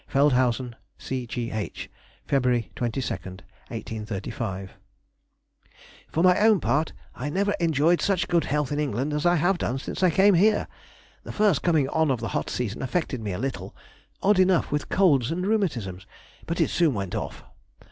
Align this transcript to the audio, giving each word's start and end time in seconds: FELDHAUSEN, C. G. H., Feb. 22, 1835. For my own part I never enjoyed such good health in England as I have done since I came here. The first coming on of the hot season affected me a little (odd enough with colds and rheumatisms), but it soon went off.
FELDHAUSEN, 0.07 0.75
C. 0.97 1.27
G. 1.27 1.51
H., 1.51 1.87
Feb. 2.27 2.65
22, 2.73 3.13
1835. 3.13 4.71
For 6.11 6.23
my 6.23 6.39
own 6.39 6.59
part 6.59 6.91
I 7.13 7.29
never 7.29 7.53
enjoyed 7.59 8.01
such 8.01 8.27
good 8.27 8.45
health 8.45 8.71
in 8.71 8.79
England 8.79 9.13
as 9.13 9.27
I 9.27 9.35
have 9.35 9.59
done 9.59 9.77
since 9.77 10.01
I 10.01 10.09
came 10.09 10.33
here. 10.33 10.67
The 11.23 11.31
first 11.31 11.61
coming 11.61 11.87
on 11.89 12.09
of 12.09 12.19
the 12.19 12.29
hot 12.29 12.49
season 12.49 12.81
affected 12.81 13.21
me 13.21 13.31
a 13.31 13.37
little 13.37 13.75
(odd 14.23 14.39
enough 14.39 14.71
with 14.71 14.89
colds 14.89 15.29
and 15.29 15.45
rheumatisms), 15.45 16.07
but 16.47 16.59
it 16.59 16.71
soon 16.71 16.95
went 16.95 17.13
off. 17.13 17.43